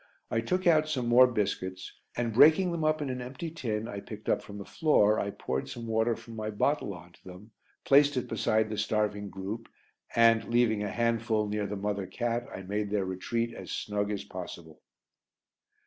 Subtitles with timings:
[0.31, 3.99] I took out some more biscuits, and breaking them up in an empty tin I
[3.99, 7.51] picked up from the floor, I poured some water from my bottle on to them,
[7.85, 9.69] placed it beside the starving group
[10.15, 14.23] and, leaving a handful near the mother cat, I made their retreat as snug as
[14.23, 14.81] possible.